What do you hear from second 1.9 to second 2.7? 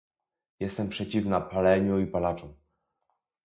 i palaczom